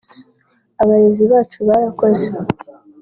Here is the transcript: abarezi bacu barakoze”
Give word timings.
abarezi 0.81 1.23
bacu 1.31 1.59
barakoze” 1.69 2.27